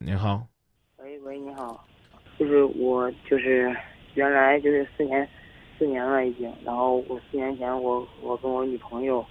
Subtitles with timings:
[0.00, 0.46] 你好，
[0.98, 1.84] 喂喂，你好，
[2.38, 3.76] 就是我就是
[4.14, 5.28] 原来就是四年
[5.76, 9.26] 四年了已经，然后我四年前我我跟我女朋友，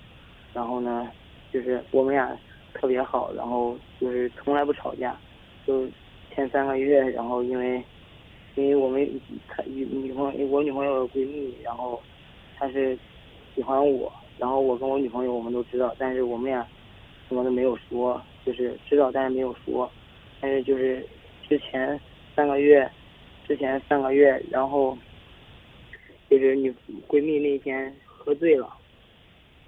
[0.53, 1.09] 然后呢
[1.53, 2.37] 就是我们俩
[2.73, 5.17] 特别好，然后就是从来不吵架，
[5.65, 5.87] 就
[6.35, 7.81] 前三个月，然后因为
[8.55, 9.09] 因为我们
[9.47, 11.99] 她女女朋友我女朋友有闺蜜，然后
[12.57, 12.95] 她是
[13.55, 16.67] 喜欢我，然后我跟我女朋友我们都知道，但是我们俩
[17.29, 19.89] 什么都没有说，就是知道但是没有说。
[20.39, 21.05] 但是就是
[21.47, 21.99] 之前
[22.35, 22.89] 三个月，
[23.47, 24.97] 之前三个月，然后
[26.29, 26.73] 就是女
[27.07, 28.71] 闺蜜那天喝醉了，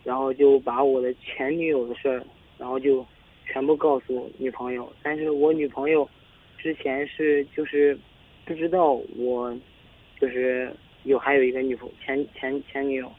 [0.04, 2.24] 然后就把我的前女友的事儿，
[2.58, 3.06] 然后就
[3.46, 4.92] 全部告诉女朋友。
[5.02, 6.08] 但是我女朋友
[6.58, 7.98] 之前是就是
[8.46, 9.58] 不知道我
[10.20, 10.72] 就是
[11.04, 13.12] 有还有一个女朋前前前女友，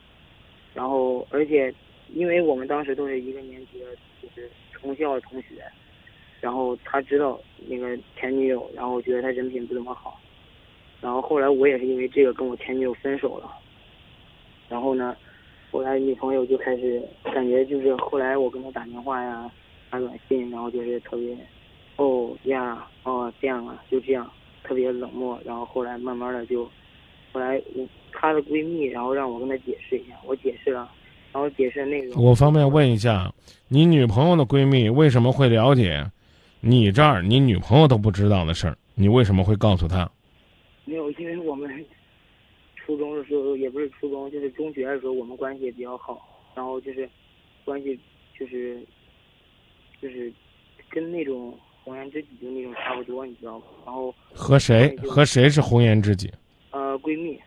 [0.73, 1.73] 然后而且
[2.13, 3.87] 因为我们当时都是一个年级的，
[4.21, 5.63] 就是同校的同学。
[6.41, 10.19] 然后他知道那个前女友，然后觉得他人品不怎么好，
[10.99, 13.49] 然后后来我也是因为这个跟我前女友分手了。
[14.67, 15.15] 然后呢，
[15.69, 19.49] 后来女朋友就开始感觉就是后来我跟他打电话呀、
[19.89, 21.37] 发短信，然后就是特别，
[21.97, 24.29] 哦呀，哦这样啊，就这样，
[24.63, 25.39] 特别冷漠。
[25.45, 26.63] 然后后来慢慢的就，
[27.33, 30.89] 后来我她的闺蜜，然后让我跟她解释一下，我解释了，
[31.33, 32.23] 然后解释内容。
[32.23, 33.31] 我方便问一下，
[33.67, 36.05] 你女朋友的闺蜜为什么会了解？
[36.63, 40.09] 你这儿你女朋友都不知道的事儿，你为什么会告诉她？
[40.85, 41.85] 没有，因为我们
[42.75, 46.21] 初中的时候也不是初中，就是中学的时候，我们关系也比较好，
[46.55, 47.09] 然后就是
[47.65, 47.99] 关系
[48.37, 48.85] 就是
[49.99, 50.31] 就是
[50.89, 53.65] 跟那种红颜知己就那种差不多，你知道吗？
[53.85, 56.31] 然后和谁和谁是红颜知己？
[56.69, 57.39] 呃，闺蜜，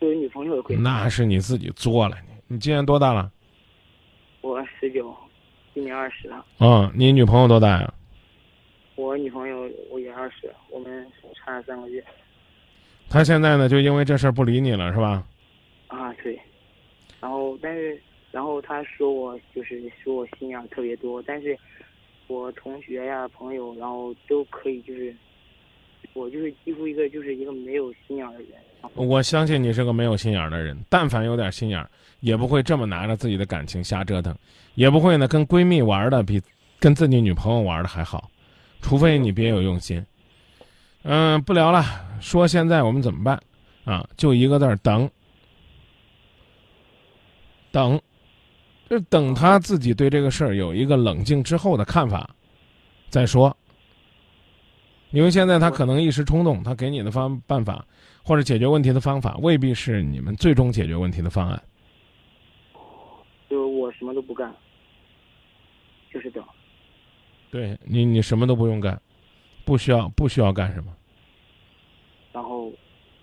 [0.00, 0.82] 就是女朋友的闺蜜。
[0.82, 3.30] 那是你自己作了，你你今年多大了？
[4.40, 5.14] 我十九，
[5.72, 6.44] 今年二十了。
[6.58, 7.94] 嗯，你女朋友多大呀？
[8.96, 12.02] 我女朋友我也二十，我们差了三个月。
[13.08, 15.22] 他现在呢，就因为这事儿不理你了，是吧？
[15.86, 16.38] 啊，对。
[17.20, 18.00] 然后，但是，
[18.32, 21.56] 然后他说我就是说我心眼特别多，但是
[22.26, 25.14] 我同学呀、朋友，然后都可以，就是
[26.12, 28.48] 我就是几乎一个就是一个没有心眼的人。
[28.94, 31.84] 我相信你是个没有心眼的人，但凡有点心眼，
[32.20, 34.36] 也不会这么拿着自己的感情瞎折腾，
[34.74, 36.40] 也不会呢跟闺蜜玩的比
[36.78, 38.30] 跟自己女朋友玩的还好。
[38.86, 40.06] 除非你别有用心，
[41.02, 41.82] 嗯，不聊了。
[42.20, 43.42] 说现在我们怎么办？
[43.84, 45.10] 啊，就一个字儿等。
[47.72, 48.00] 等，
[48.88, 52.30] 就等他自己对这个事儿有一个冷静之后的看法，
[53.08, 53.54] 再说。
[55.10, 57.84] 因为现在他可能一时冲动，他给你的方办法
[58.22, 61.60] 或者解决问题的方法，未必是你们最终解决问题的方案。
[63.50, 64.54] 就我什么都不干，
[66.14, 66.44] 就是等。
[67.56, 69.00] 对你，你什么都不用干，
[69.64, 70.94] 不需要，不需要干什么。
[72.30, 72.70] 然后，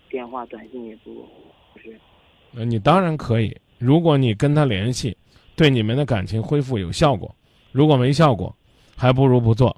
[0.09, 1.13] 电话、短信也不
[1.71, 1.95] 不是。
[2.55, 3.55] 呃，你当然可以。
[3.77, 5.15] 如果你跟他联系，
[5.55, 7.29] 对你们的感情恢复有效果；
[7.71, 8.55] 如果没效果，
[8.97, 9.77] 还不如不做。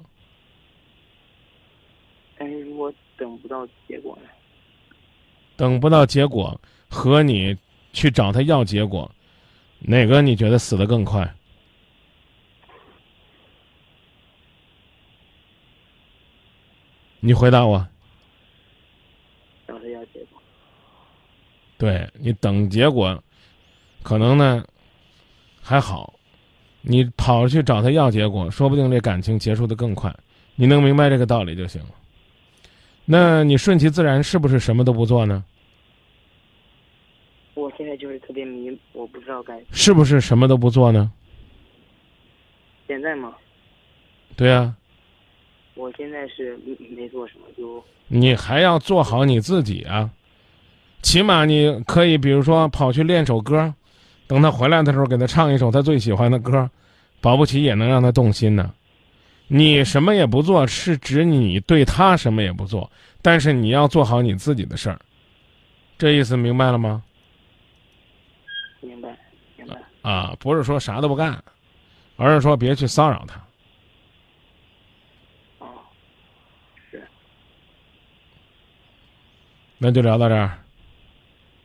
[2.38, 4.28] 但是如果等不到结果呢？
[5.54, 7.54] 等不到结果和你
[7.92, 9.10] 去找他要结果，
[9.80, 11.30] 哪个你觉得死得更快？
[17.26, 17.84] 你回答我。
[19.66, 20.40] 等他要结果。
[21.76, 23.20] 对你等结果，
[24.04, 24.64] 可能呢
[25.60, 26.14] 还好，
[26.82, 30.14] 你跑去找他要结果，说不定这感情结束的更快。
[30.54, 31.90] 你能明白这个道理就行了。
[33.04, 35.44] 那你顺其自然是不是什么都不做呢？
[37.54, 39.60] 我现在就是特别迷，我不知道该。
[39.72, 41.10] 是不是什么都不做呢？
[42.86, 43.34] 现在吗？
[44.36, 44.72] 对呀。
[45.76, 50.10] 我现在是没没做什么，就你还要做好你自己啊，
[51.02, 53.72] 起码你可以，比如说跑去练首歌，
[54.26, 56.68] 等他回来的时候给他唱一首他最喜欢的歌，
[57.20, 58.72] 保不齐也能让他动心呢。
[59.48, 62.90] 你什么也不做，是指你对他什么也不做，
[63.22, 64.98] 但是你要做好你自己的事儿，
[65.98, 67.02] 这意思明白了吗？
[68.80, 69.16] 明白，
[69.56, 69.76] 明白。
[70.02, 71.40] 啊，不是说啥都不干，
[72.16, 73.40] 而是说别去骚扰他。
[79.78, 80.58] 那就聊到这儿。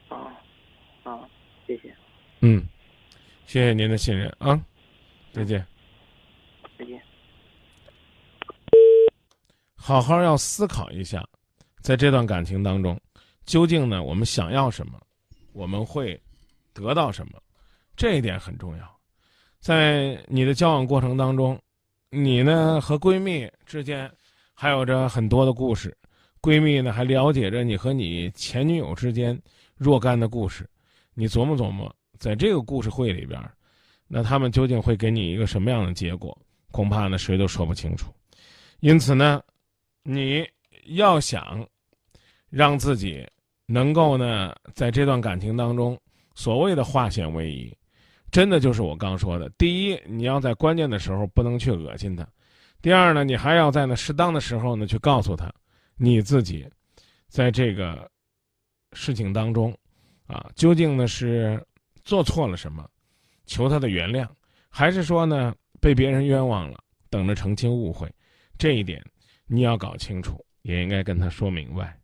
[0.08, 0.32] 好，
[1.04, 1.30] 好，
[1.66, 1.96] 谢谢。
[2.42, 2.64] 嗯，
[3.46, 4.60] 谢谢您的信任啊，
[5.32, 5.66] 再见。
[6.78, 7.02] 再见。
[9.76, 11.26] 好好要思考一下，
[11.80, 13.00] 在这段感情当中，
[13.46, 15.00] 究竟呢我们想要什么，
[15.54, 16.20] 我们会
[16.74, 17.42] 得到什么，
[17.96, 19.00] 这一点很重要。
[19.60, 21.60] 在你的交往过程当中，
[22.10, 24.12] 你呢和闺蜜之间。
[24.54, 25.98] 还有着很多的故事。
[26.42, 29.40] 闺蜜呢，还了解着你和你前女友之间
[29.78, 30.68] 若干的故事。
[31.14, 33.40] 你琢磨琢磨，在这个故事会里边，
[34.08, 36.36] 那他们究竟会给你一个什么样的结果？
[36.72, 38.12] 恐怕呢，谁都说不清楚。
[38.80, 39.40] 因此呢，
[40.04, 40.44] 你
[40.86, 41.64] 要想
[42.50, 43.24] 让自己
[43.68, 45.96] 能够呢，在这段感情当中，
[46.34, 47.72] 所谓的化险为夷，
[48.32, 52.24] 真的就是我刚说的：第一，你要在关键的时候不能去恶心他；
[52.82, 55.54] 第二呢，你还要在那适当的时候呢，去告诉他。
[56.04, 56.68] 你自己，
[57.28, 58.10] 在这个
[58.94, 59.72] 事情当中，
[60.26, 61.64] 啊，究竟呢是
[62.04, 62.90] 做错了什么，
[63.46, 64.28] 求他的原谅，
[64.68, 68.12] 还是说呢被别人冤枉了，等着澄清误会？
[68.58, 69.00] 这一点
[69.46, 72.01] 你要搞清楚，也应该跟他说明白。